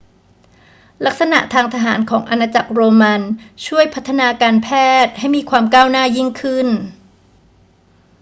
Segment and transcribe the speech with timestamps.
[1.05, 3.21] ลักษณะทางทหารของอาณาจักรโรมัน
[3.65, 4.69] ช่วยพัฒนาการแพ
[5.05, 6.67] ทย์ให้มีความก้าวหน้ายิ่งขึ้น